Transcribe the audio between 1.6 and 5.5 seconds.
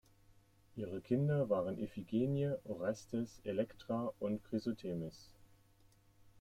Iphigenie, Orestes, Elektra und Chrysothemis.